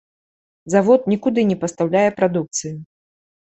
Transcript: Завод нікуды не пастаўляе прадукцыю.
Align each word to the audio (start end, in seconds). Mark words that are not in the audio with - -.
Завод 0.73 1.01
нікуды 1.13 1.45
не 1.51 1.57
пастаўляе 1.65 2.07
прадукцыю. 2.23 2.75